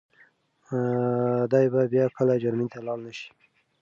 [1.51, 3.27] دی به بيا کله جرمني ته لاړ نه شي.